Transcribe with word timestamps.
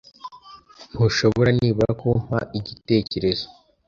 Ntushobora 0.91 1.49
nibura 1.57 1.91
kumpa 2.01 2.37
igitekerezo. 2.59 3.45